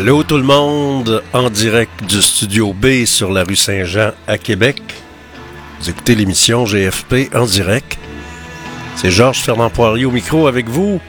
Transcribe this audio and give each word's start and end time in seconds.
Allô 0.00 0.22
tout 0.22 0.38
le 0.38 0.44
monde, 0.44 1.22
en 1.34 1.50
direct 1.50 2.06
du 2.08 2.22
studio 2.22 2.72
B 2.72 3.04
sur 3.04 3.30
la 3.30 3.44
rue 3.44 3.54
Saint-Jean 3.54 4.12
à 4.26 4.38
Québec. 4.38 4.80
Vous 5.78 5.90
écoutez 5.90 6.14
l'émission 6.14 6.64
GFP 6.64 7.28
en 7.34 7.44
direct. 7.44 7.98
C'est 8.96 9.10
Georges 9.10 9.40
Fernand 9.40 9.68
Poirier 9.68 10.06
au 10.06 10.10
micro 10.10 10.46
avec 10.46 10.70
vous. 10.70 11.02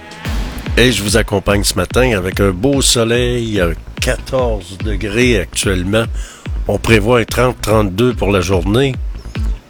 Et 0.75 0.91
je 0.91 1.03
vous 1.03 1.15
accompagne 1.15 1.63
ce 1.63 1.75
matin 1.75 2.17
avec 2.17 2.41
un 2.41 2.51
beau 2.51 2.81
soleil, 2.81 3.63
14 4.01 4.79
degrés 4.83 5.39
actuellement. 5.39 6.03
On 6.67 6.77
prévoit 6.77 7.19
un 7.19 7.23
30-32 7.23 8.13
pour 8.15 8.29
la 8.29 8.41
journée. 8.41 8.93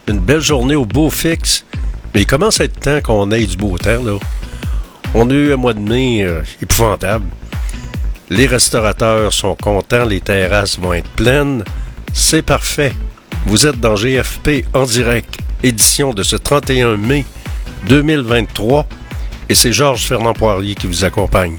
Une 0.08 0.18
belle 0.18 0.40
journée 0.40 0.74
au 0.74 0.84
beau 0.84 1.10
fixe. 1.10 1.64
Mais 2.12 2.22
il 2.22 2.26
commence 2.26 2.60
à 2.60 2.64
être 2.64 2.80
temps 2.80 3.00
qu'on 3.00 3.30
ait 3.30 3.46
du 3.46 3.56
beau 3.56 3.78
temps, 3.78 4.02
là. 4.02 4.18
On 5.14 5.30
a 5.30 5.32
eu 5.32 5.52
un 5.52 5.56
mois 5.56 5.74
de 5.74 5.80
mai 5.80 6.24
euh, 6.24 6.42
épouvantable. 6.60 7.26
Les 8.34 8.46
restaurateurs 8.46 9.30
sont 9.30 9.54
contents, 9.54 10.06
les 10.06 10.22
terrasses 10.22 10.78
vont 10.78 10.94
être 10.94 11.10
pleines. 11.10 11.64
C'est 12.14 12.40
parfait. 12.40 12.94
Vous 13.44 13.66
êtes 13.66 13.78
dans 13.78 13.94
GFP 13.94 14.64
en 14.72 14.84
direct, 14.84 15.36
édition 15.62 16.14
de 16.14 16.22
ce 16.22 16.36
31 16.36 16.96
mai 16.96 17.26
2023. 17.88 18.86
Et 19.50 19.54
c'est 19.54 19.74
Georges 19.74 20.06
Fernand 20.06 20.32
Poirier 20.32 20.74
qui 20.74 20.86
vous 20.86 21.04
accompagne. 21.04 21.58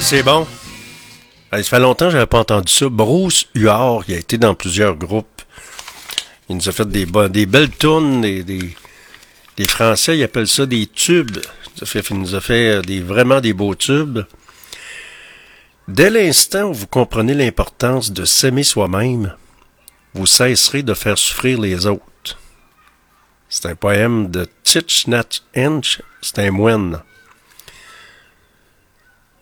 C'est 0.00 0.22
bon. 0.22 0.46
Ça 1.50 1.62
fait 1.62 1.78
longtemps 1.80 2.06
que 2.06 2.12
j'avais 2.12 2.26
pas 2.26 2.40
entendu 2.40 2.72
ça. 2.72 2.88
Bruce 2.88 3.46
Huard, 3.54 4.04
il 4.06 4.14
a 4.14 4.18
été 4.18 4.36
dans 4.36 4.54
plusieurs 4.54 4.94
groupes. 4.96 5.42
Il 6.48 6.56
nous 6.56 6.68
a 6.68 6.72
fait 6.72 6.86
des, 6.88 7.06
belles 7.06 7.70
tunes, 7.70 8.20
des, 8.20 9.66
Français, 9.66 10.18
ils 10.18 10.22
appellent 10.22 10.46
ça 10.46 10.66
des 10.66 10.86
tubes. 10.86 11.38
Il 11.80 12.16
nous 12.16 12.34
a 12.34 12.40
fait 12.40 12.76
euh, 12.76 13.02
vraiment 13.02 13.40
des 13.40 13.54
beaux 13.54 13.74
tubes. 13.74 14.20
Dès 15.88 16.10
l'instant 16.10 16.64
où 16.64 16.74
vous 16.74 16.86
comprenez 16.86 17.34
l'importance 17.34 18.12
de 18.12 18.24
s'aimer 18.24 18.64
soi-même, 18.64 19.34
vous 20.12 20.26
cesserez 20.26 20.82
de 20.82 20.94
faire 20.94 21.16
souffrir 21.16 21.60
les 21.60 21.86
autres. 21.86 22.38
C'est 23.48 23.66
un 23.66 23.74
poème 23.74 24.30
de 24.30 24.46
Tich 24.64 25.06
Nat 25.06 25.40
Henge, 25.56 26.02
c'est 26.20 26.40
un 26.40 26.50
moine. 26.50 27.02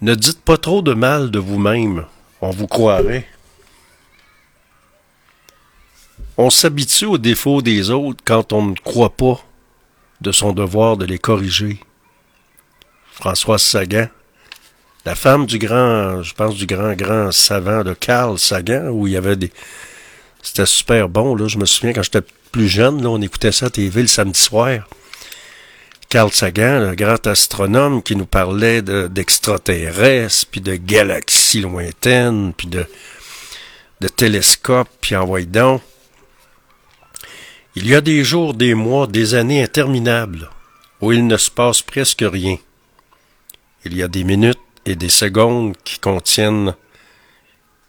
Ne 0.02 0.14
dites 0.14 0.42
pas 0.42 0.58
trop 0.58 0.82
de 0.82 0.92
mal 0.92 1.30
de 1.30 1.38
vous-même, 1.38 2.04
on 2.42 2.50
vous 2.50 2.66
croirait. 2.66 3.26
On 6.36 6.50
s'habitue 6.50 7.06
aux 7.06 7.18
défauts 7.18 7.62
des 7.62 7.90
autres 7.90 8.22
quand 8.24 8.52
on 8.52 8.66
ne 8.66 8.74
croit 8.74 9.16
pas 9.16 9.40
de 10.20 10.32
son 10.32 10.52
devoir 10.52 10.98
de 10.98 11.06
les 11.06 11.18
corriger. 11.18 11.80
Françoise 13.10 13.62
Sagan, 13.62 14.08
la 15.06 15.14
femme 15.14 15.46
du 15.46 15.58
grand, 15.58 16.22
je 16.22 16.34
pense 16.34 16.56
du 16.56 16.66
grand, 16.66 16.92
grand 16.92 17.32
savant 17.32 17.82
de 17.82 17.94
Carl 17.94 18.38
Sagan, 18.38 18.88
où 18.88 19.06
il 19.06 19.14
y 19.14 19.16
avait 19.16 19.36
des... 19.36 19.50
C'était 20.42 20.66
super 20.66 21.08
bon, 21.08 21.34
là. 21.34 21.48
Je 21.48 21.56
me 21.56 21.64
souviens 21.64 21.94
quand 21.94 22.02
j'étais 22.02 22.22
plus 22.52 22.68
jeune, 22.68 23.02
là, 23.02 23.08
on 23.08 23.22
écoutait 23.22 23.52
ça 23.52 23.66
à 23.66 23.70
TV 23.70 24.02
le 24.02 24.08
samedi 24.08 24.38
soir. 24.38 24.86
Carl 26.08 26.30
Sagan, 26.32 26.78
le 26.90 26.94
grand 26.94 27.26
astronome 27.26 28.02
qui 28.02 28.14
nous 28.16 28.26
parlait 28.26 28.80
de- 28.82 29.08
d'extraterrestres, 29.08 30.46
puis 30.50 30.60
de 30.60 30.76
galaxies 30.76 31.60
lointaines, 31.60 32.52
puis 32.56 32.68
de, 32.68 32.86
de 34.00 34.08
télescopes, 34.08 34.88
puis 35.00 35.16
envoyez 35.16 35.46
donc. 35.46 35.82
Il 37.74 37.86
y 37.88 37.94
a 37.94 38.00
des 38.00 38.24
jours, 38.24 38.54
des 38.54 38.74
mois, 38.74 39.06
des 39.06 39.34
années 39.34 39.62
interminables 39.62 40.48
où 41.00 41.12
il 41.12 41.26
ne 41.26 41.36
se 41.36 41.50
passe 41.50 41.82
presque 41.82 42.24
rien. 42.26 42.56
Il 43.84 43.94
y 43.96 44.02
a 44.02 44.08
des 44.08 44.24
minutes 44.24 44.58
et 44.86 44.96
des 44.96 45.08
secondes 45.10 45.76
qui 45.84 45.98
contiennent 45.98 46.74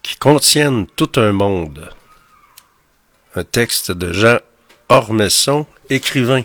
qui 0.04 0.16
contiennent 0.18 0.88
tout 0.88 1.12
un 1.18 1.32
monde. 1.34 1.90
Un 3.36 3.44
texte 3.44 3.92
de 3.92 4.14
Jean 4.14 4.40
Ormesson, 4.90 5.66
écrivain. 5.90 6.44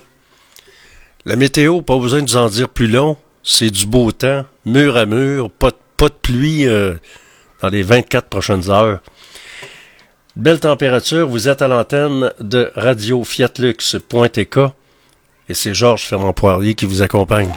La 1.25 1.37
météo, 1.37 1.83
pas 1.83 1.99
besoin 1.99 2.23
de 2.23 2.31
vous 2.31 2.37
en 2.37 2.49
dire 2.49 2.69
plus 2.69 2.89
long, 2.89 3.17
c'est 3.43 3.71
du 3.71 3.87
beau 3.87 4.11
temps, 4.13 4.45
mur 4.65 4.97
à 4.97 5.07
mur, 5.07 5.51
pas, 5.51 5.71
de- 5.71 5.77
pas 5.97 6.09
de 6.09 6.15
pluie 6.15 6.67
euh, 6.67 6.95
dans 7.61 7.69
les 7.69 7.83
24 7.83 8.29
prochaines 8.29 8.71
heures. 8.71 9.01
Belle 10.35 10.61
température, 10.61 11.29
vous 11.29 11.49
êtes 11.49 11.63
à 11.63 11.69
l'antenne 11.69 12.33
de 12.41 12.73
Radio 12.75 13.23
Fiatlux.tk 13.23 14.59
et 15.49 15.55
c'est 15.55 15.75
Georges 15.75 16.03
Fernand 16.05 16.33
Poirier 16.33 16.75
qui 16.75 16.87
vous 16.87 17.03
accompagne. 17.03 17.51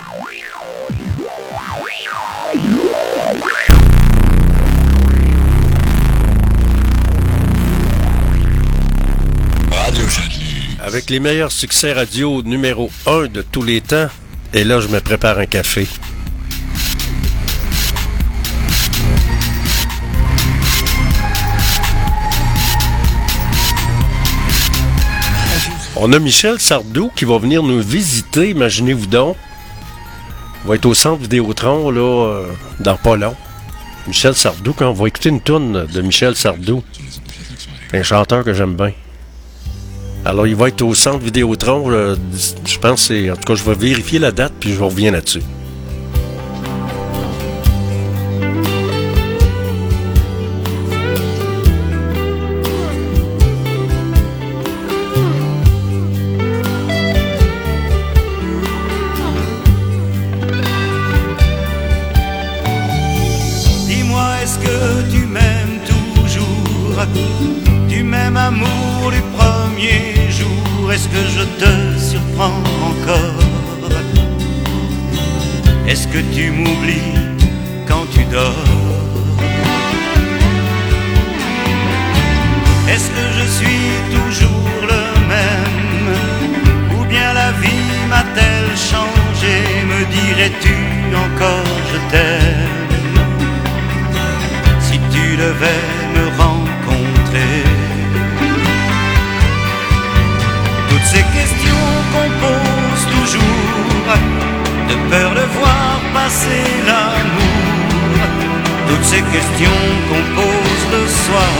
Avec 10.85 11.09
les 11.09 11.19
meilleurs 11.19 11.51
succès 11.51 11.93
radio 11.93 12.43
numéro 12.43 12.91
1 13.07 13.25
de 13.25 13.41
tous 13.41 13.63
les 13.63 13.81
temps, 13.81 14.07
et 14.53 14.63
là 14.63 14.79
je 14.79 14.87
me 14.87 14.99
prépare 14.99 15.39
un 15.39 15.47
café. 15.47 15.87
On 25.95 26.13
a 26.13 26.19
Michel 26.19 26.59
Sardou 26.59 27.09
qui 27.15 27.25
va 27.25 27.39
venir 27.39 27.63
nous 27.63 27.81
visiter, 27.81 28.51
imaginez-vous 28.51 29.07
donc. 29.07 29.37
On 30.63 30.67
va 30.67 30.75
être 30.75 30.85
au 30.85 30.93
centre 30.93 31.23
Vidéotron, 31.23 31.89
là, 31.89 31.99
euh, 31.99 32.47
dans 32.79 32.97
pas 32.97 33.15
long. 33.15 33.35
Michel 34.05 34.35
Sardou, 34.35 34.73
quand 34.73 34.91
on 34.91 34.93
va 34.93 35.07
écouter 35.07 35.29
une 35.29 35.41
tourne 35.41 35.87
de 35.87 36.01
Michel 36.01 36.35
Sardou. 36.35 36.83
Un 37.91 38.03
chanteur 38.03 38.43
que 38.43 38.53
j'aime 38.53 38.75
bien. 38.75 38.91
Alors, 40.25 40.47
il 40.47 40.55
va 40.55 40.69
être 40.69 40.81
au 40.81 40.93
centre 40.95 41.19
Vidéotron, 41.19 41.91
euh, 41.91 42.15
je 42.65 42.79
pense, 42.79 43.03
c'est- 43.03 43.29
en 43.29 43.35
tout 43.35 43.43
cas, 43.45 43.55
je 43.55 43.63
vais 43.63 43.75
vérifier 43.75 44.17
la 44.17 44.31
date, 44.31 44.53
puis 44.59 44.73
je 44.73 44.81
reviens 44.81 45.11
là-dessus. 45.11 45.41
Est-ce 70.95 71.09
que 71.09 71.23
je 71.37 71.43
te 71.61 71.99
surprends 71.99 72.63
encore 72.89 73.43
Est-ce 75.89 76.07
que 76.07 76.19
tu 76.33 76.51
m'oublies 76.51 77.17
quand 77.85 78.05
tu 78.13 78.23
dors 78.31 78.69
Est-ce 82.87 83.09
que 83.09 83.25
je 83.37 83.45
suis 83.57 83.87
toujours 84.15 84.71
le 84.93 85.03
même 85.33 86.15
Ou 86.97 87.03
bien 87.13 87.33
la 87.33 87.51
vie 87.63 87.91
m'a-t-elle 88.07 88.71
changé 88.91 89.55
Me 89.91 89.99
dirais-tu 90.17 90.77
encore 91.25 91.71
je 91.91 91.97
t'aime 92.09 92.87
Si 94.79 94.97
tu 95.11 95.35
devais 95.35 95.83
me 95.99 96.04
ces 101.15 101.23
questions 101.39 101.87
qu'on 102.11 102.29
pose 102.45 103.03
toujours. 103.15 104.05
De 104.89 104.95
peur 105.09 105.31
de 105.39 105.45
voir 105.57 105.99
passer 106.13 106.65
l'amour. 106.87 107.61
Toutes 108.87 109.07
ces 109.13 109.23
questions 109.35 109.81
qu'on 110.07 110.25
pose 110.41 110.83
le 110.95 111.03
soir. 111.23 111.55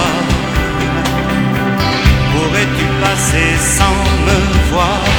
Pourrais-tu 2.31 2.85
passer 3.01 3.49
sans 3.77 3.99
me 4.27 4.37
voir? 4.71 5.14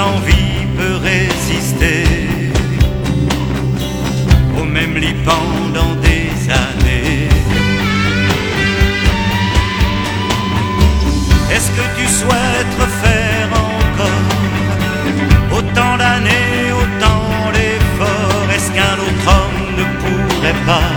L'envie 0.00 0.66
peut 0.78 0.98
résister 1.10 2.04
Au 4.58 4.64
même 4.64 4.94
lit 5.02 5.18
pendant 5.30 5.94
des 6.08 6.30
années. 6.64 7.28
Est-ce 11.54 11.70
que 11.76 11.86
tu 11.98 12.06
souhaites 12.18 12.74
refaire 12.84 13.48
encore 13.66 14.30
Autant 15.58 15.94
d'années, 16.02 16.62
autant 16.82 17.26
d'efforts? 17.56 18.48
Est-ce 18.54 18.70
qu'un 18.76 18.96
autre 19.06 19.26
homme 19.36 19.62
ne 19.78 19.84
pourrait 20.02 20.60
pas 20.70 20.92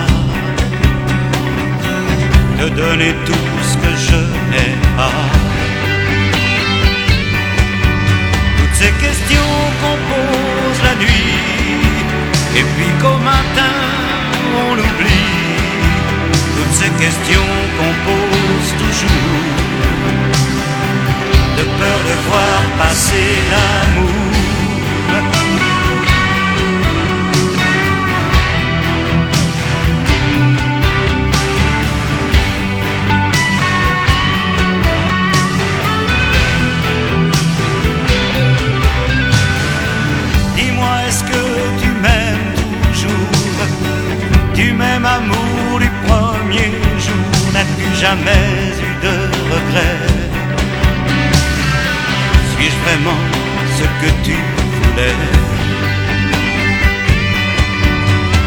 te 2.59 2.65
donner 2.81 3.11
tout 3.27 3.52
Questions 17.03 17.51
qu'on 17.77 17.93
pose 18.05 18.71
toujours, 18.77 19.09
de 21.57 21.63
peur 21.77 21.99
de 22.07 22.15
voir 22.29 22.61
passer 22.77 23.27
l'amour. 23.51 24.32
jamais 48.03 48.51
eu 48.87 48.93
de 49.05 49.15
regrets. 49.53 50.07
Suis-je 52.51 52.79
vraiment 52.85 53.21
ce 53.77 53.85
que 54.01 54.09
tu 54.25 54.35
voulais? 54.75 55.19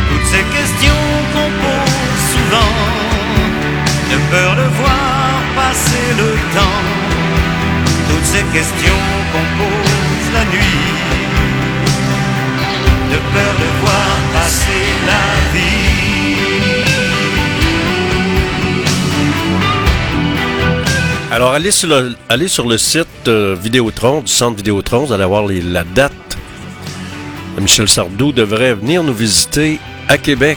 Toutes 0.09 0.29
ces 0.35 0.45
questions 0.57 1.05
qu'on 1.33 1.51
pose 1.65 2.21
souvent, 2.33 2.75
de 4.11 4.19
peur 4.33 4.51
de 4.63 4.67
voir 4.81 5.31
passer 5.61 6.07
le 6.21 6.31
temps. 6.57 6.83
Toutes 8.09 8.29
ces 8.35 8.45
questions 8.57 9.05
qu'on 9.31 9.47
pose 9.61 10.27
la 10.37 10.45
nuit, 10.55 10.87
de 13.13 13.19
peur 13.35 13.53
de 13.63 13.69
voir 13.83 14.09
passer 14.35 14.83
la 15.11 15.25
vie. 15.55 15.96
Alors, 21.37 21.53
allez 21.53 21.71
sur 21.71 22.67
le, 22.67 22.79
site 22.79 23.29
euh, 23.29 23.55
Vidéotron, 23.61 24.23
du 24.23 24.33
centre 24.33 24.57
Vidéotron, 24.57 25.05
vous 25.05 25.13
allez 25.13 25.27
voir 25.27 25.45
la 25.47 25.85
date. 25.85 26.39
Michel 27.61 27.87
Sardou 27.87 28.33
devrait 28.33 28.73
venir 28.73 29.03
nous 29.03 29.13
visiter 29.13 29.79
à 30.09 30.17
Québec. 30.17 30.57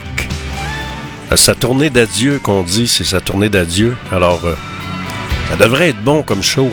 Euh, 1.30 1.36
sa 1.36 1.54
tournée 1.54 1.90
d'adieu 1.90 2.38
qu'on 2.38 2.62
dit, 2.62 2.88
c'est 2.88 3.04
sa 3.04 3.20
tournée 3.20 3.50
d'adieu. 3.50 3.94
Alors, 4.10 4.40
euh, 4.46 4.54
ça 5.50 5.56
devrait 5.56 5.90
être 5.90 6.02
bon 6.02 6.22
comme 6.22 6.42
show. 6.42 6.72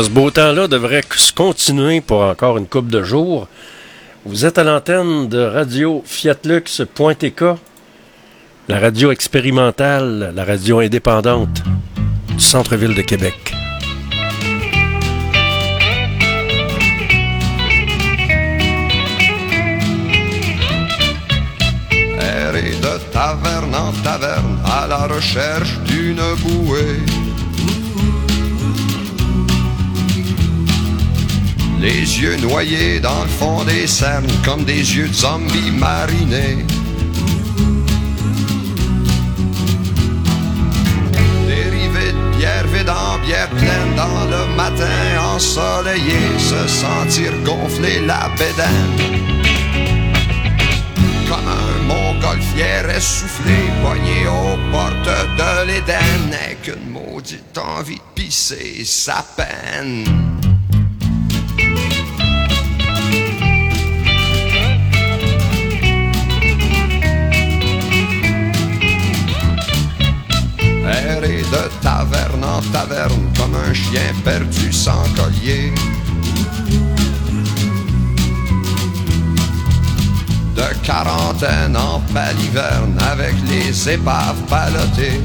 Ce 0.00 0.10
beau 0.10 0.30
temps-là 0.30 0.68
devrait 0.68 1.02
se 1.16 1.32
continuer 1.32 2.00
pour 2.00 2.20
encore 2.20 2.56
une 2.56 2.68
coupe 2.68 2.86
de 2.86 3.02
jours. 3.02 3.48
Vous 4.24 4.46
êtes 4.46 4.56
à 4.56 4.62
l'antenne 4.62 5.28
de 5.28 5.40
radio 5.40 6.04
fiatlux.tk, 6.06 7.42
la 8.68 8.78
radio 8.78 9.10
expérimentale, 9.10 10.32
la 10.36 10.44
radio 10.44 10.78
indépendante 10.78 11.64
du 12.28 12.38
centre-ville 12.38 12.94
de 12.94 13.02
Québec. 13.02 13.34
errer 22.20 22.70
de 22.70 23.12
taverne 23.12 23.74
en 23.74 23.92
taverne 24.04 24.58
à 24.64 24.86
la 24.86 25.08
recherche 25.08 25.76
d'une 25.86 26.22
bouée. 26.44 27.47
Les 31.80 32.20
yeux 32.20 32.36
noyés 32.36 33.00
dans 33.00 33.22
le 33.22 33.28
fond 33.28 33.64
des 33.64 33.86
cernes 33.86 34.26
comme 34.44 34.64
des 34.64 34.96
yeux 34.96 35.08
de 35.08 35.12
zombies 35.12 35.70
marinés. 35.70 36.64
Dérivés 41.46 42.12
de 42.12 42.36
bière 42.36 42.66
vide 42.66 42.92
bière 43.24 43.50
pleine 43.50 43.94
dans 43.96 44.24
le 44.26 44.56
matin 44.56 45.34
ensoleillé, 45.34 46.20
se 46.38 46.66
sentir 46.66 47.32
gonfler 47.44 48.00
la 48.06 48.28
bédaine 48.36 49.18
comme 51.28 51.46
un 51.46 51.82
montgolfière 51.84 52.88
essoufflé, 52.88 53.52
poigné 53.82 54.26
aux 54.26 54.56
portes 54.72 55.36
de 55.36 55.66
l'Éden, 55.66 56.30
n'est 56.30 56.56
qu'une 56.62 56.90
maudite 56.90 57.58
envie 57.58 57.96
de 57.96 58.00
pisser 58.14 58.82
sa 58.84 59.22
peine. 59.36 60.27
Taverne 72.72 73.32
comme 73.36 73.54
un 73.54 73.72
chien 73.72 74.12
perdu 74.24 74.72
sans 74.72 75.02
collier. 75.14 75.72
de 80.58 80.74
quarantaine 80.84 81.76
en 81.76 82.00
paliverne 82.12 82.98
avec 83.12 83.34
les 83.48 83.90
épaves 83.90 84.42
ballottées. 84.50 85.20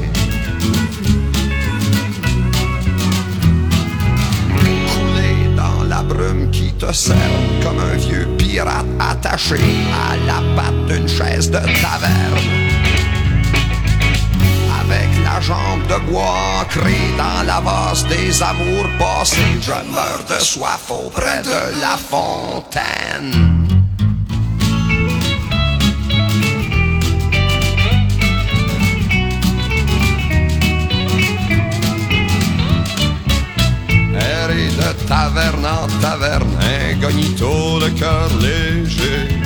Couler 4.58 5.56
dans 5.56 5.82
la 5.88 6.02
brume 6.02 6.50
qui 6.52 6.72
te 6.74 6.92
cerne 6.92 7.18
comme 7.64 7.80
un 7.80 7.96
vieux 7.96 8.28
pirate 8.38 8.86
attaché 9.00 9.60
à 10.08 10.16
la 10.28 10.40
patte 10.54 10.86
d'une 10.86 11.08
chaise 11.08 11.50
de 11.50 11.58
taverne. 11.58 12.63
La 15.34 15.40
jambe 15.40 15.84
de 15.88 15.98
bois 16.12 16.60
ancrée 16.60 17.10
dans 17.18 17.42
la 17.44 17.60
vase 17.60 18.06
des 18.06 18.40
amours 18.40 18.88
passés, 19.00 19.58
je 19.60 19.72
meurs 19.92 20.24
de 20.28 20.40
soif 20.40 20.88
auprès 20.90 21.42
de 21.42 21.80
la 21.80 21.96
fontaine. 21.96 23.64
errer 34.16 34.68
de 34.68 35.06
taverne 35.08 35.66
en 35.66 35.88
taverne, 36.00 36.56
incognito 36.92 37.80
le 37.80 37.90
cœur 37.98 38.28
léger. 38.40 39.43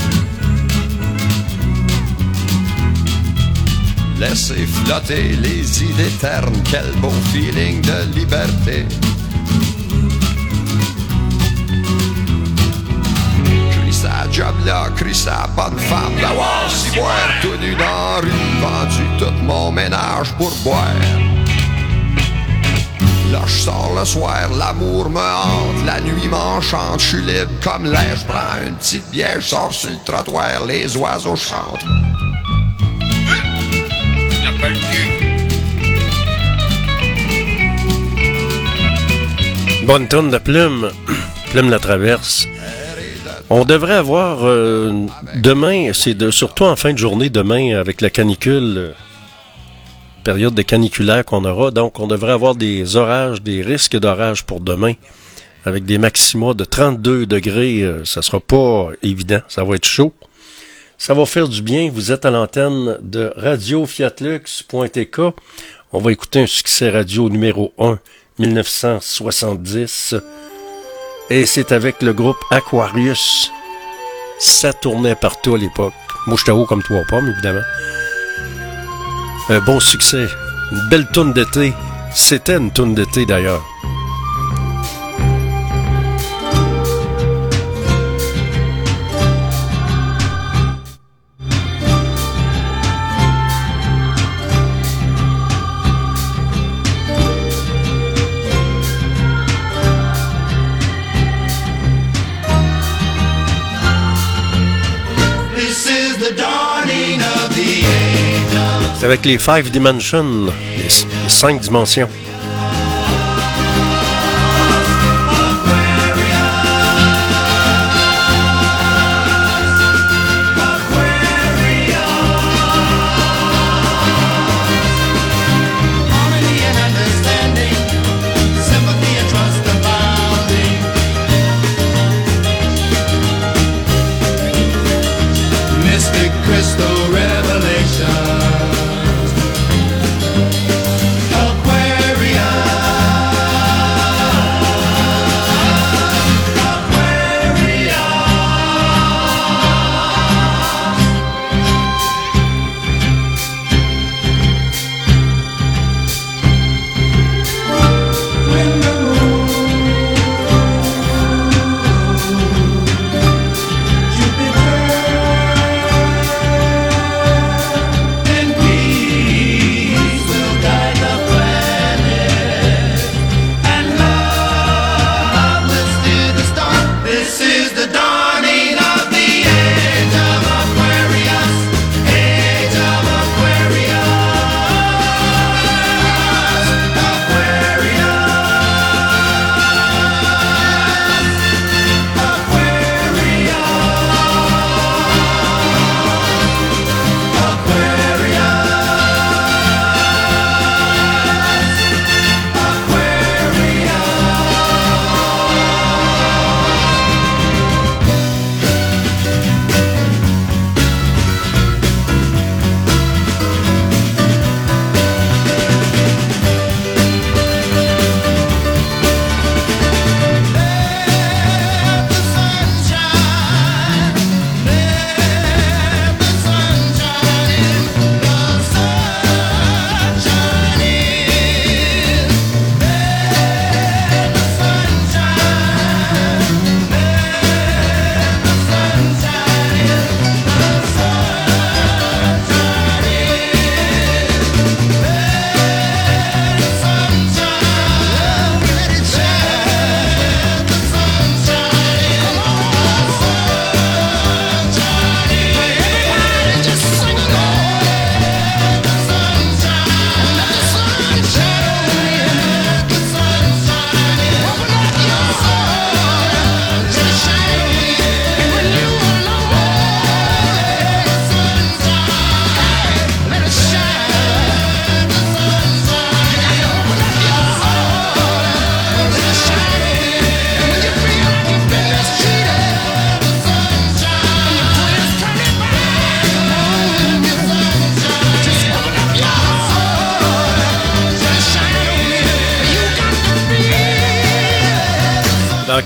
Laisser 4.18 4.66
flotter 4.66 5.36
les 5.36 5.82
idées 5.84 6.10
ternes, 6.20 6.62
quel 6.68 6.90
beau 7.00 7.12
feeling 7.32 7.80
de 7.82 8.14
liberté. 8.14 8.84
Sa 13.92 14.30
job 14.30 14.54
là, 14.64 14.88
crie 14.94 15.26
bonne 15.56 15.78
femme, 15.78 16.14
d'avoir 16.20 16.70
si 16.70 16.96
boire 16.96 17.30
tout 17.42 17.56
nu 17.60 17.74
dans 17.74 17.84
la 17.84 18.16
rue, 18.20 18.30
vendu 18.60 19.04
tout 19.18 19.44
mon 19.44 19.72
ménage 19.72 20.32
pour 20.36 20.52
boire. 20.62 20.84
Là 23.32 23.40
je 23.46 23.58
sors 23.62 23.92
le 23.98 24.04
soir, 24.04 24.48
l'amour 24.56 25.10
me 25.10 25.18
hante, 25.18 25.84
la 25.84 26.00
nuit 26.00 26.28
m'enchante, 26.28 27.00
je 27.00 27.06
suis 27.06 27.22
libre 27.22 27.50
comme 27.62 27.90
l'air, 27.90 28.16
je 28.16 28.24
prends 28.24 28.66
une 28.66 28.74
petite 28.76 29.10
bière, 29.10 29.40
je 29.40 29.48
sors 29.48 29.72
sur 29.72 29.90
le 29.90 29.96
trottoir, 30.04 30.64
les 30.64 30.96
oiseaux 30.96 31.34
chantent. 31.34 31.84
Bonne 39.86 40.06
tonne 40.06 40.30
de 40.30 40.36
plume, 40.38 40.90
plume 41.50 41.70
la 41.70 41.78
traverse. 41.78 42.46
On 43.50 43.64
devrait 43.64 43.94
avoir 43.94 44.46
euh, 44.46 45.06
demain, 45.36 45.92
c'est 45.94 46.12
de, 46.12 46.30
surtout 46.30 46.64
en 46.64 46.76
fin 46.76 46.92
de 46.92 46.98
journée, 46.98 47.30
demain 47.30 47.74
avec 47.78 48.02
la 48.02 48.10
canicule, 48.10 48.74
euh, 48.76 48.92
période 50.24 50.54
de 50.54 50.60
caniculaire 50.60 51.24
qu'on 51.24 51.46
aura, 51.46 51.70
donc 51.70 51.98
on 52.00 52.06
devrait 52.06 52.32
avoir 52.32 52.54
des 52.54 52.96
orages, 52.96 53.40
des 53.40 53.62
risques 53.62 53.96
d'orage 53.96 54.44
pour 54.44 54.60
demain, 54.60 54.92
avec 55.64 55.86
des 55.86 55.96
maxima 55.96 56.52
de 56.52 56.64
32 56.64 57.24
degrés. 57.24 57.80
euh, 57.82 58.04
ça 58.04 58.20
sera 58.20 58.40
pas 58.40 58.90
évident, 59.02 59.40
ça 59.48 59.64
va 59.64 59.76
être 59.76 59.86
chaud. 59.86 60.12
Ça 61.00 61.14
va 61.14 61.24
faire 61.26 61.48
du 61.48 61.62
bien. 61.62 61.90
Vous 61.92 62.10
êtes 62.10 62.26
à 62.26 62.30
l'antenne 62.30 62.98
de 63.00 63.32
Radio 63.36 63.86
Fiatlux.tk. 63.86 65.20
On 65.92 66.00
va 66.00 66.10
écouter 66.10 66.42
un 66.42 66.46
succès 66.46 66.90
radio 66.90 67.30
numéro 67.30 67.72
1, 67.78 68.00
1970. 68.40 70.16
Et 71.30 71.46
c'est 71.46 71.70
avec 71.70 72.02
le 72.02 72.12
groupe 72.12 72.36
Aquarius. 72.50 73.52
Ça 74.40 74.72
tournait 74.72 75.14
partout 75.14 75.54
à 75.54 75.58
l'époque. 75.58 75.94
Moi, 76.26 76.36
j'étais 76.36 76.50
haut 76.50 76.66
comme 76.66 76.82
toi, 76.82 77.00
pommes, 77.08 77.28
évidemment. 77.28 77.64
Un 79.50 79.60
bon 79.60 79.78
succès. 79.78 80.26
Une 80.72 80.88
belle 80.90 81.06
tourne 81.14 81.32
d'été. 81.32 81.72
C'était 82.12 82.56
une 82.56 82.72
tourne 82.72 82.94
d'été, 82.94 83.24
d'ailleurs. 83.24 83.64
C'est 108.98 109.04
avec 109.04 109.24
les 109.24 109.38
Five 109.38 109.70
Dimensions, 109.70 110.46
les, 110.76 111.06
cinq 111.28 111.60
dimensions. 111.60 112.08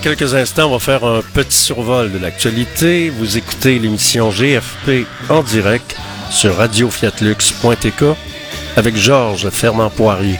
Quelques 0.03 0.35
instants, 0.35 0.67
on 0.67 0.73
va 0.73 0.79
faire 0.79 1.05
un 1.05 1.21
petit 1.21 1.57
survol 1.57 2.11
de 2.11 2.17
l'actualité. 2.17 3.09
Vous 3.09 3.37
écoutez 3.37 3.79
l'émission 3.79 4.31
GFP 4.31 5.07
en 5.29 5.41
direct 5.41 5.95
sur 6.29 6.57
radiofiatlux.tk 6.57 8.03
avec 8.75 8.97
Georges 8.97 9.49
Fernand 9.49 9.89
Poirier. 9.89 10.37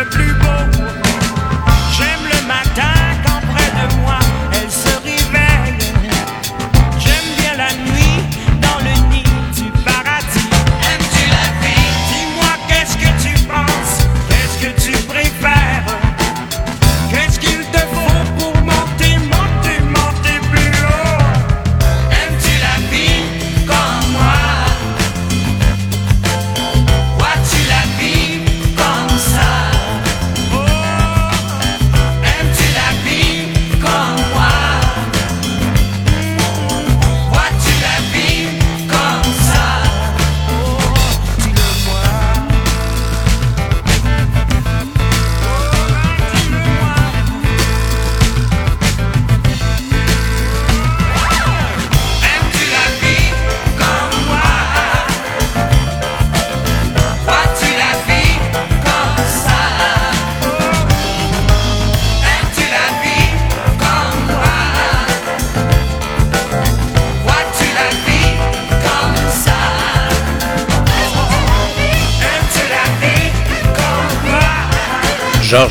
Et 0.00 0.04
de 0.04 0.10
plus 0.10 0.34
beau. 0.34 0.79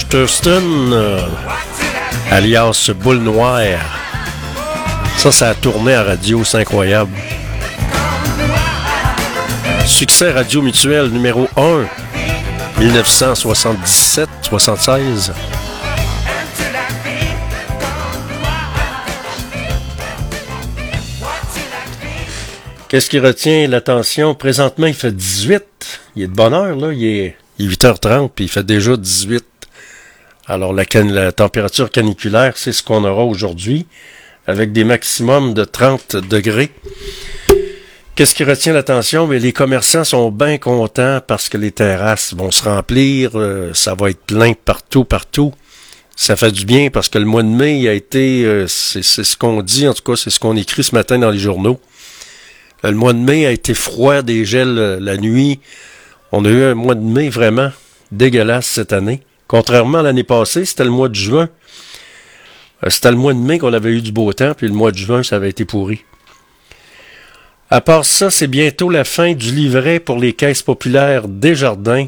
Thurston, 0.09 0.91
euh, 0.91 1.21
alias 2.31 2.89
Boule 2.99 3.19
Noire. 3.19 3.77
Ça, 5.17 5.31
ça 5.31 5.49
a 5.49 5.53
tourné 5.53 5.93
à 5.93 6.01
radio, 6.01 6.43
c'est 6.43 6.57
incroyable. 6.57 7.11
Succès 9.85 10.31
radio 10.31 10.63
mutuel 10.63 11.09
numéro 11.09 11.47
1, 11.55 11.85
1977-76. 12.79 15.29
Aimes-tu 15.29 16.63
la 16.73 16.87
vie 17.05 17.29
comme 17.61 18.39
moi 18.39 18.49
Vois-tu 21.19 21.59
la 21.69 21.83
vie 22.01 22.25
Qu'est-ce 22.87 23.11
qui 23.11 23.19
retient 23.19 23.67
l'attention? 23.67 24.33
Présentement, 24.33 24.87
il 24.87 24.95
fait 24.95 25.15
18. 25.15 25.61
Il 26.15 26.23
est 26.23 26.27
de 26.27 26.33
bonne 26.33 26.55
heure, 26.55 26.75
là. 26.75 26.91
Il 26.93 27.05
est 27.05 27.35
8h30, 27.59 28.31
puis 28.33 28.45
il 28.45 28.47
fait 28.47 28.65
déjà 28.65 28.97
18. 28.97 29.43
Alors, 30.51 30.73
la, 30.73 30.83
la 31.03 31.31
température 31.31 31.91
caniculaire, 31.91 32.57
c'est 32.57 32.71
ce 32.71 32.81
qu'on 32.81 33.03
aura 33.03 33.23
aujourd'hui, 33.23 33.85
avec 34.47 34.71
des 34.71 34.83
maximums 34.83 35.53
de 35.53 35.63
30 35.63 36.15
degrés. 36.15 36.71
Qu'est-ce 38.15 38.33
qui 38.33 38.43
retient 38.43 38.73
l'attention? 38.73 39.27
Mais 39.27 39.37
les 39.37 39.53
commerçants 39.53 40.03
sont 40.03 40.31
bien 40.31 40.57
contents 40.57 41.21
parce 41.25 41.49
que 41.49 41.57
les 41.57 41.69
terrasses 41.71 42.33
vont 42.33 42.49
se 42.49 42.63
remplir, 42.63 43.33
euh, 43.35 43.75
ça 43.75 43.93
va 43.93 44.09
être 44.09 44.25
plein 44.25 44.53
partout, 44.53 45.05
partout. 45.05 45.53
Ça 46.15 46.35
fait 46.35 46.51
du 46.51 46.65
bien 46.65 46.89
parce 46.89 47.09
que 47.09 47.19
le 47.19 47.25
mois 47.25 47.43
de 47.43 47.47
mai 47.47 47.87
a 47.87 47.93
été, 47.93 48.43
euh, 48.43 48.65
c'est 48.67 49.03
ce 49.03 49.37
qu'on 49.37 49.61
dit, 49.61 49.87
en 49.87 49.93
tout 49.93 50.01
cas, 50.01 50.15
c'est 50.15 50.31
ce 50.31 50.39
qu'on 50.39 50.57
écrit 50.57 50.83
ce 50.83 50.95
matin 50.95 51.19
dans 51.19 51.29
les 51.29 51.37
journaux. 51.37 51.79
Le 52.83 52.91
mois 52.93 53.13
de 53.13 53.19
mai 53.19 53.45
a 53.45 53.51
été 53.51 53.75
froid, 53.75 54.23
des 54.23 54.45
gels 54.45 54.79
euh, 54.79 54.97
la 54.99 55.15
nuit. 55.15 55.59
On 56.31 56.43
a 56.43 56.49
eu 56.49 56.63
un 56.63 56.73
mois 56.73 56.95
de 56.95 57.05
mai 57.05 57.29
vraiment 57.29 57.71
dégueulasse 58.11 58.65
cette 58.65 58.93
année. 58.93 59.21
Contrairement 59.49 59.97
à 59.97 60.03
l'année 60.03 60.23
passée, 60.23 60.63
c'était 60.63 60.83
le 60.83 60.91
mois 60.91 61.09
de 61.09 61.15
juin. 61.15 61.49
Euh, 62.85 62.89
C'était 62.91 63.09
le 63.09 63.17
mois 63.17 63.33
de 63.33 63.39
mai 63.39 63.57
qu'on 63.57 63.73
avait 63.73 63.89
eu 63.89 64.01
du 64.01 64.11
beau 64.11 64.31
temps, 64.31 64.53
puis 64.53 64.67
le 64.67 64.73
mois 64.73 64.91
de 64.91 64.97
juin, 64.97 65.23
ça 65.23 65.37
avait 65.37 65.49
été 65.49 65.65
pourri. 65.65 66.05
À 67.71 67.81
part 67.81 68.05
ça, 68.05 68.29
c'est 68.29 68.47
bientôt 68.47 68.91
la 68.91 69.03
fin 69.03 69.33
du 69.33 69.51
livret 69.51 69.99
pour 69.99 70.19
les 70.19 70.33
caisses 70.33 70.61
populaires 70.61 71.27
Desjardins. 71.27 72.07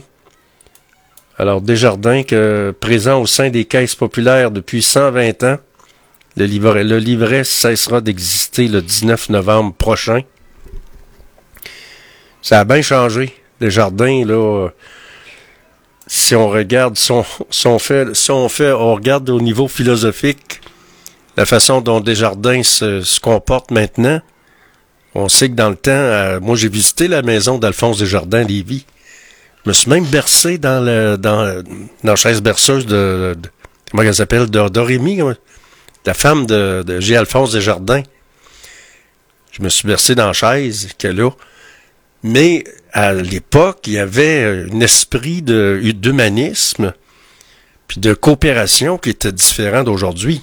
Alors, 1.39 1.62
Desjardins, 1.62 2.21
que, 2.21 2.75
présent 2.80 3.19
au 3.19 3.25
sein 3.25 3.49
des 3.49 3.65
caisses 3.65 3.95
populaires 3.95 4.51
depuis 4.51 4.84
120 4.84 5.43
ans, 5.43 5.58
le 6.38 6.45
livret, 6.45 6.84
le 6.84 6.99
livret 6.99 7.43
cessera 7.43 8.01
d'exister 8.01 8.67
le 8.67 8.84
19 8.84 9.30
novembre 9.30 9.73
prochain. 9.73 10.21
Ça 12.43 12.60
a 12.60 12.65
bien 12.65 12.84
changé. 12.84 13.34
Desjardins, 13.60 14.25
là, 14.25 14.69
si 16.13 16.36
on 16.36 16.50
regarde, 16.50 16.97
si 16.97 17.10
on, 17.13 17.24
fait, 17.80 18.13
si 18.13 18.32
fait, 18.50 18.71
on 18.74 18.95
regarde 18.95 19.30
au 19.30 19.39
niveau 19.39 19.69
philosophique, 19.69 20.60
la 21.38 21.45
façon 21.45 21.80
dont 21.80 22.02
Desjardins 22.02 22.63
se, 22.63 23.00
se 23.02 23.21
comporte 23.21 23.71
maintenant, 23.71 24.19
on 25.15 25.30
sait 25.30 25.47
que 25.47 25.56
dans 25.56 25.69
le 25.69 25.78
temps, 25.78 25.91
euh, 25.91 26.41
moi 26.41 26.58
j'ai 26.58 26.67
visité 26.67 27.08
la 27.08 27.21
maison 27.21 27.58
d'Alphonse 27.58 28.00
Desjardins 28.00 28.43
Lévis. 28.43 28.86
Je 29.63 29.69
me 29.69 29.74
suis 29.74 29.89
même 29.89 30.04
bercé 30.04 30.58
dans 30.58 30.84
le 30.84 31.15
dans, 31.17 31.63
la 32.04 32.15
chaise 32.17 32.41
berceuse 32.41 32.86
de, 32.86 33.38
de 33.41 33.50
comment 33.89 34.04
elle 34.04 34.13
s'appelle, 34.13 34.50
de 34.50 34.60
comment- 34.60 35.34
la 36.06 36.13
femme 36.13 36.45
de, 36.45 36.84
de. 36.86 37.00
Alphonse 37.15 37.54
Desjardins. 37.54 38.04
Je 39.54 39.63
me 39.63 39.69
suis 39.69 39.88
bercé 39.88 40.13
dans 40.13 40.28
la 40.28 40.34
chaise 40.34 40.89
qu'elle 40.97 41.21
a. 41.21 41.30
Mais 42.21 42.65
à 42.93 43.13
l'époque, 43.13 43.82
il 43.88 43.93
y 43.93 43.99
avait 43.99 44.67
un 44.71 44.80
esprit 44.82 45.41
d'humanisme 45.41 46.93
puis 47.88 47.99
de 47.99 48.13
coopération 48.13 48.97
qui 48.97 49.10
était 49.10 49.32
différent 49.32 49.84
d'aujourd'hui. 49.84 50.41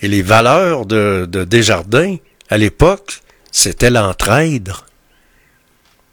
Et 0.00 0.08
les 0.08 0.22
valeurs 0.22 0.86
de, 0.86 1.26
de 1.30 1.44
Desjardins, 1.44 2.16
à 2.50 2.56
l'époque, 2.56 3.20
c'était 3.50 3.90
l'entraide. 3.90 4.72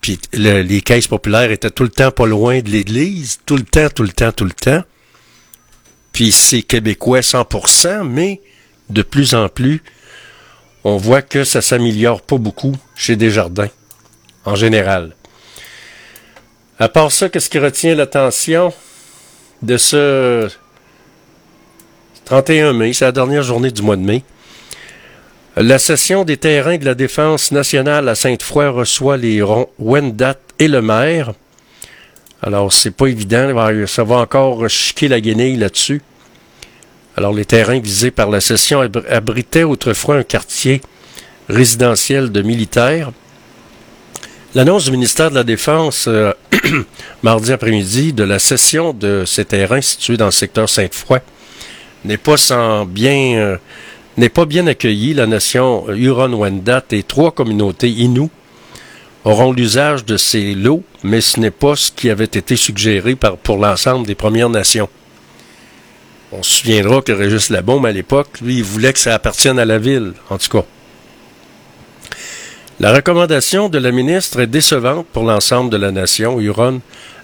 Puis 0.01 0.19
le- 0.33 0.61
les 0.61 0.81
caisses 0.81 1.07
populaires 1.07 1.51
étaient 1.51 1.69
tout 1.69 1.83
le 1.83 1.89
temps 1.89 2.11
pas 2.11 2.25
loin 2.25 2.59
de 2.61 2.69
l'église, 2.69 3.39
tout 3.45 3.55
le 3.57 3.63
temps, 3.63 3.87
tout 3.89 4.03
le 4.03 4.09
temps, 4.09 4.31
tout 4.31 4.45
le 4.45 4.51
temps. 4.51 4.83
Puis 6.11 6.31
c'est 6.31 6.61
québécois 6.61 7.21
100%, 7.21 8.03
mais 8.07 8.41
de 8.89 9.01
plus 9.01 9.33
en 9.33 9.49
plus, 9.49 9.81
on 10.83 10.97
voit 10.97 11.21
que 11.21 11.43
ça 11.43 11.61
s'améliore 11.61 12.21
pas 12.21 12.37
beaucoup 12.37 12.75
chez 12.95 13.15
Desjardins, 13.15 13.69
en 14.45 14.55
général. 14.55 15.15
À 16.79 16.89
part 16.89 17.11
ça, 17.11 17.29
qu'est-ce 17.29 17.49
qui 17.49 17.59
retient 17.59 17.95
l'attention 17.95 18.73
de 19.61 19.77
ce 19.77 20.49
31 22.25 22.73
mai, 22.73 22.93
c'est 22.93 23.05
la 23.05 23.11
dernière 23.11 23.43
journée 23.43 23.71
du 23.71 23.81
mois 23.81 23.95
de 23.95 24.01
mai. 24.01 24.23
La 25.55 25.79
session 25.79 26.25
des 26.25 26.37
terrains 26.37 26.77
de 26.77 26.85
la 26.85 26.95
défense 26.95 27.51
nationale 27.51 28.09
à 28.09 28.15
Sainte-Foy 28.15 28.67
reçoit 28.67 29.15
les 29.15 29.41
Wendat 29.79 30.35
et 30.59 30.67
le 30.67 30.81
maire. 30.81 31.33
Alors, 32.41 32.73
c'est 32.73 32.91
pas 32.91 33.07
évident, 33.07 33.53
ça 33.87 34.03
va 34.03 34.17
encore 34.17 34.69
chiquer 34.69 35.07
la 35.07 35.21
guenille 35.21 35.55
là-dessus. 35.55 36.01
Alors, 37.15 37.31
les 37.31 37.45
terrains 37.45 37.79
visés 37.79 38.11
par 38.11 38.29
la 38.29 38.41
session 38.41 38.83
abr- 38.83 39.09
abritaient 39.09 39.63
autrefois 39.63 40.17
un 40.17 40.23
quartier 40.23 40.81
résidentiel 41.47 42.31
de 42.31 42.41
militaires. 42.41 43.11
L'annonce 44.55 44.85
du 44.85 44.91
ministère 44.91 45.31
de 45.31 45.35
la 45.35 45.43
Défense 45.43 46.05
euh, 46.07 46.31
mardi 47.23 47.51
après-midi 47.51 48.13
de 48.13 48.23
la 48.23 48.39
cession 48.39 48.93
de 48.93 49.25
ces 49.25 49.43
terrains 49.43 49.81
situés 49.81 50.15
dans 50.15 50.27
le 50.27 50.31
secteur 50.31 50.69
Sainte-Foy 50.69 51.19
n'est 52.05 52.15
pas 52.15 52.37
sans 52.37 52.85
bien 52.85 53.35
euh, 53.35 53.57
n'est 54.15 54.29
pas 54.29 54.45
bien 54.45 54.65
accueillie. 54.67 55.13
La 55.13 55.27
nation 55.27 55.89
Huron-Wendat 55.89 56.85
et 56.91 57.03
trois 57.03 57.31
communautés 57.33 57.89
Innu 57.89 58.29
auront 59.25 59.51
l'usage 59.51 60.05
de 60.05 60.15
ces 60.15 60.55
lots, 60.55 60.83
mais 61.03 61.19
ce 61.19 61.37
n'est 61.41 61.51
pas 61.51 61.75
ce 61.75 61.91
qui 61.91 62.09
avait 62.09 62.23
été 62.23 62.55
suggéré 62.55 63.15
par, 63.15 63.35
pour 63.35 63.57
l'ensemble 63.57 64.07
des 64.07 64.15
Premières 64.15 64.49
Nations. 64.49 64.87
On 66.31 66.43
se 66.43 66.59
souviendra 66.59 67.01
que 67.01 67.11
Régis 67.11 67.49
Labaume, 67.49 67.83
à 67.83 67.91
l'époque, 67.91 68.39
lui, 68.41 68.59
il 68.59 68.63
voulait 68.63 68.93
que 68.93 68.99
ça 68.99 69.15
appartienne 69.15 69.59
à 69.59 69.65
la 69.65 69.79
ville, 69.79 70.13
en 70.29 70.37
tout 70.37 70.47
cas. 70.49 70.65
La 72.79 72.93
recommandation 72.93 73.69
de 73.69 73.77
la 73.77 73.91
ministre 73.91 74.41
est 74.41 74.47
décevante 74.47 75.07
pour 75.07 75.23
l'ensemble 75.23 75.69
de 75.69 75.77
la 75.77 75.91
nation 75.91 76.39
Huron, 76.41 76.81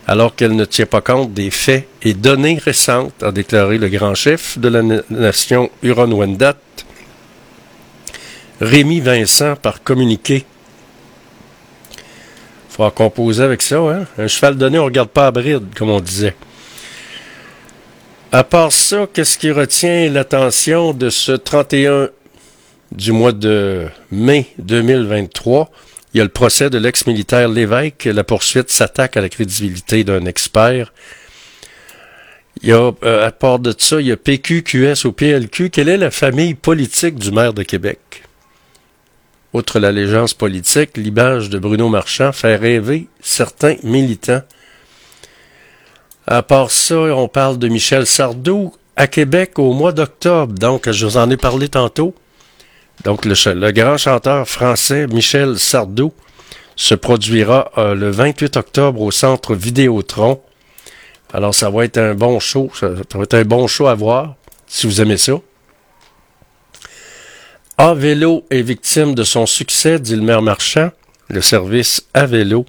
alors 0.08 0.36
qu'elle 0.36 0.56
ne 0.56 0.66
tient 0.66 0.86
pas 0.86 1.02
compte 1.02 1.34
des 1.34 1.52
faits 1.52 1.88
et 2.04 2.14
données 2.14 2.58
récentes, 2.64 3.22
a 3.22 3.32
déclaré 3.32 3.78
le 3.78 3.90
grand 3.90 4.16
chef 4.16 4.58
de 4.58 4.70
la 4.70 4.82
na- 4.82 5.02
nation 5.10 5.70
Huron-Wendat, 5.84 6.56
Rémi 8.62 9.00
Vincent, 9.02 9.56
par 9.56 9.84
communiqué. 9.84 10.46
Faut 12.70 12.84
en 12.84 12.92
composer 12.92 13.44
avec 13.44 13.62
ça, 13.62 13.80
hein? 13.80 14.06
Un 14.18 14.28
cheval 14.28 14.56
donné, 14.56 14.80
on 14.80 14.86
regarde 14.86 15.10
pas 15.10 15.28
à 15.28 15.32
bride, 15.32 15.66
comme 15.76 15.90
on 15.90 16.00
disait. 16.00 16.36
À 18.32 18.46
part 18.46 18.72
ça, 18.72 19.08
qu'est-ce 19.12 19.38
qui 19.38 19.52
retient 19.52 20.10
l'attention 20.10 20.94
de 20.94 21.10
ce 21.10 21.34
31 21.34 22.10
du 22.92 23.12
mois 23.12 23.32
de 23.32 23.88
mai 24.12 24.48
2023? 24.60 25.72
Il 26.14 26.18
y 26.18 26.22
a 26.22 26.24
le 26.24 26.30
procès 26.30 26.70
de 26.70 26.78
l'ex-militaire 26.78 27.48
Lévesque. 27.48 28.06
La 28.06 28.24
poursuite 28.24 28.70
s'attaque 28.70 29.16
à 29.16 29.22
la 29.22 29.30
crédibilité 29.30 30.04
d'un 30.04 30.26
expert. 30.26 30.92
Il 32.62 32.70
y 32.70 32.74
a, 32.74 32.92
euh, 33.04 33.28
à 33.28 33.32
part 33.32 33.60
de 33.60 33.74
ça, 33.78 34.02
il 34.02 34.08
y 34.08 34.12
a 34.12 34.18
PQ, 34.18 34.64
QS 34.64 35.06
ou 35.06 35.14
PLQ. 35.14 35.70
Quelle 35.70 35.90
est 35.90 35.98
la 35.98 36.12
famille 36.12 36.54
politique 36.54 37.16
du 37.16 37.32
maire 37.32 37.54
de 37.54 37.64
Québec? 37.64 38.24
Outre 39.54 39.80
l'allégeance 39.80 40.34
politique, 40.34 40.98
l'image 40.98 41.50
de 41.50 41.60
Bruno 41.60 41.90
Marchand 41.90 42.32
fait 42.32 42.56
rêver 42.56 43.08
certains 43.22 43.76
militants. 43.84 44.44
À 46.28 46.44
part 46.44 46.72
ça, 46.72 46.96
on 46.96 47.28
parle 47.28 47.58
de 47.58 47.68
Michel 47.68 48.06
Sardou 48.06 48.74
à 48.96 49.08
Québec 49.08 49.58
au 49.58 49.74
mois 49.74 49.92
d'octobre. 49.92 50.54
Donc, 50.54 50.90
je 50.90 51.06
vous 51.06 51.18
en 51.18 51.30
ai 51.30 51.38
parlé 51.38 51.68
tantôt. 51.68 52.14
Donc, 53.04 53.26
le, 53.26 53.72
grand 53.72 53.98
chanteur 53.98 54.48
français 54.48 55.08
Michel 55.08 55.58
Sardou 55.58 56.14
se 56.76 56.94
produira 56.96 57.72
euh, 57.78 57.96
le 57.96 58.12
28 58.12 58.58
octobre 58.58 59.02
au 59.02 59.12
centre 59.12 59.56
Vidéotron. 59.56 60.42
Alors, 61.34 61.54
ça 61.54 61.70
va 61.70 61.86
être 61.86 61.98
un 61.98 62.14
bon 62.14 62.40
show. 62.40 62.72
Ça, 62.80 62.90
va 62.90 63.24
être 63.24 63.34
un 63.34 63.44
bon 63.44 63.68
show 63.68 63.88
à 63.88 63.96
voir, 63.96 64.36
si 64.68 64.88
vous 64.88 65.02
aimez 65.02 65.18
ça. 65.18 65.34
A 67.78 67.94
Vélo 67.94 68.46
est 68.52 68.62
victime 68.62 69.16
de 69.16 69.24
son 69.24 69.46
succès, 69.46 70.00
dit 70.00 70.16
le 70.16 70.22
maire 70.22 70.42
Marchand. 70.42 70.92
Le 71.30 71.42
service 71.42 72.06
A 72.14 72.26
Vélo 72.26 72.66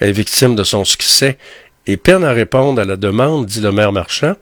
est 0.00 0.12
victime 0.12 0.56
de 0.56 0.64
son 0.64 0.84
succès 0.84 1.38
et 1.86 1.96
peine 1.96 2.24
à 2.24 2.32
répondre 2.32 2.80
à 2.80 2.84
la 2.84 2.96
demande, 2.96 3.46
dit 3.46 3.60
le 3.60 3.70
maire 3.70 3.92
Marchand. 3.92 4.34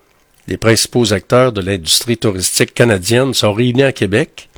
Les 0.47 0.57
principaux 0.57 1.13
acteurs 1.13 1.53
de 1.53 1.61
l'industrie 1.61 2.17
touristique 2.17 2.75
canadienne 2.75 3.35
sont 3.35 3.53
réunis 3.53 3.83
à 3.83 3.93
Québec. 3.93 4.50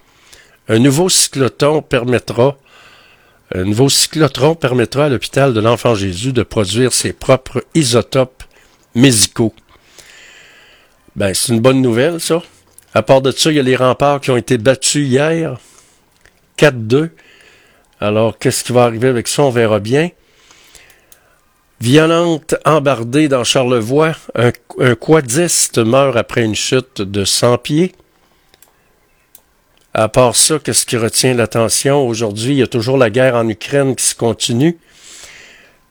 Un 0.68 0.78
nouveau 0.78 1.08
cyclotron 1.08 1.82
permettra 1.82 2.56
à 3.50 5.08
l'hôpital 5.08 5.52
de 5.52 5.60
l'Enfant 5.60 5.94
Jésus 5.96 6.32
de 6.32 6.44
produire 6.44 6.92
ses 6.92 7.12
propres 7.12 7.64
isotopes 7.74 8.44
médicaux. 8.94 9.52
Ben, 11.16 11.34
c'est 11.34 11.52
une 11.52 11.60
bonne 11.60 11.82
nouvelle, 11.82 12.20
ça. 12.20 12.42
À 12.94 13.02
part 13.02 13.22
de 13.22 13.32
ça, 13.32 13.50
il 13.50 13.56
y 13.56 13.60
a 13.60 13.62
les 13.62 13.76
remparts 13.76 14.20
qui 14.20 14.30
ont 14.30 14.36
été 14.36 14.56
battus 14.56 15.08
hier. 15.08 15.58
4-2. 16.58 17.10
Alors, 18.00 18.38
qu'est-ce 18.38 18.62
qui 18.62 18.72
va 18.72 18.84
arriver 18.84 19.08
avec 19.08 19.28
ça? 19.28 19.42
On 19.42 19.50
verra 19.50 19.80
bien. 19.80 20.10
Violente 21.80 22.54
embardée 22.64 23.28
dans 23.28 23.42
Charlevoix. 23.44 24.14
Un, 24.36 24.52
un 24.78 24.94
quadiste 24.94 25.78
meurt 25.78 26.16
après 26.16 26.44
une 26.44 26.54
chute 26.54 27.02
de 27.02 27.24
100 27.24 27.58
pieds. 27.58 27.92
À 29.94 30.08
part 30.08 30.36
ça, 30.36 30.58
qu'est-ce 30.58 30.86
qui 30.86 30.96
retient 30.96 31.34
l'attention? 31.34 32.08
Aujourd'hui, 32.08 32.52
il 32.52 32.58
y 32.58 32.62
a 32.62 32.66
toujours 32.66 32.96
la 32.96 33.10
guerre 33.10 33.34
en 33.36 33.46
Ukraine 33.46 33.94
qui 33.94 34.06
se 34.06 34.14
continue. 34.14 34.78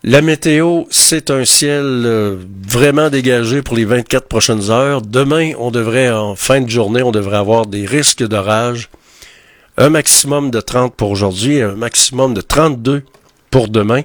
La 0.03 0.23
météo, 0.23 0.85
c'est 0.89 1.29
un 1.29 1.45
ciel 1.45 1.83
euh, 1.83 2.37
vraiment 2.67 3.11
dégagé 3.11 3.61
pour 3.61 3.75
les 3.75 3.85
24 3.85 4.27
prochaines 4.27 4.71
heures. 4.71 5.03
Demain, 5.03 5.51
on 5.59 5.69
devrait, 5.69 6.09
en 6.09 6.35
fin 6.35 6.61
de 6.61 6.69
journée, 6.69 7.03
on 7.03 7.11
devrait 7.11 7.37
avoir 7.37 7.67
des 7.67 7.85
risques 7.85 8.27
d'orage. 8.27 8.89
Un 9.77 9.91
maximum 9.91 10.49
de 10.49 10.61
30 10.61 10.95
pour 10.95 11.11
aujourd'hui 11.11 11.57
et 11.57 11.61
un 11.61 11.75
maximum 11.75 12.33
de 12.33 12.41
32 12.41 13.03
pour 13.51 13.67
demain. 13.67 14.01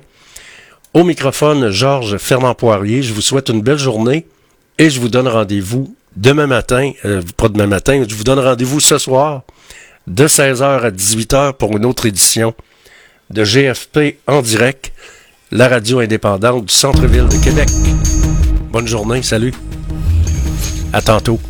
Au 0.93 1.05
microphone, 1.05 1.71
Georges 1.71 2.19
Fernand 2.19 2.55
Poirier. 2.55 3.03
Je 3.03 3.15
vous 3.15 3.23
souhaite 3.23 3.49
une 3.49 3.63
belle 3.63 3.79
journée 3.79 4.27
et 4.77 4.91
je 4.91 5.01
vous 5.01 5.09
donne 5.09 5.27
rendez-vous 5.27 5.97
demain 6.17 6.47
matin, 6.47 6.93
euh, 7.07 7.23
pas 7.39 7.49
demain 7.49 7.67
matin, 7.67 8.05
je 8.07 8.15
vous 8.15 8.25
donne 8.25 8.39
rendez-vous 8.39 8.81
ce 8.81 8.99
soir 8.99 9.43
de 10.07 10.29
16h 10.29 10.63
à 10.85 10.91
18h 10.91 11.55
pour 11.55 11.77
une 11.77 11.85
autre 11.85 12.07
édition 12.07 12.55
de 13.31 13.45
GFP 13.45 14.19
en 14.27 14.41
direct, 14.41 14.93
la 15.51 15.69
radio 15.69 16.01
indépendante 16.01 16.67
du 16.67 16.75
centre-ville 16.75 17.27
de 17.27 17.45
Québec. 17.45 17.69
Bonne 18.71 18.87
journée, 18.87 19.23
salut. 19.23 19.53
À 20.93 21.03
tantôt. 21.03 21.41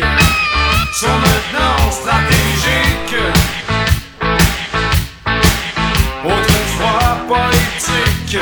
sont 0.00 1.06
maintenant 1.06 1.90
stratégiques. 1.90 3.20
Autrefois 6.24 7.18
politiques 7.28 8.38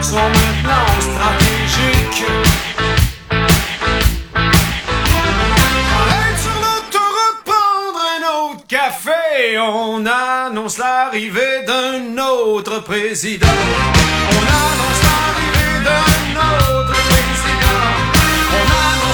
sont 0.00 0.16
maintenant 0.16 0.86
stratégiques. 1.00 2.24
Aller 6.00 6.36
sur 6.40 6.56
l'autoroute, 6.64 7.40
prendre 7.44 8.00
un 8.14 8.22
autre 8.32 8.66
café, 8.66 9.58
on 9.58 10.06
annonce 10.06 10.78
l'arrivée 10.78 11.64
d'un 11.66 12.16
autre 12.22 12.78
président. 12.82 13.46
On 14.30 14.42
annonce 14.42 15.02
l'arrivée 15.04 15.84
d'un 15.84 16.40
autre 16.40 16.96
président. 17.10 17.82
On 18.50 18.66
annonce 18.80 19.13